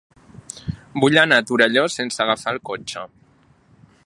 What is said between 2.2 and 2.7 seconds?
agafar el